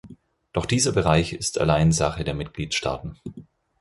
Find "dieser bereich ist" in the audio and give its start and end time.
0.65-1.59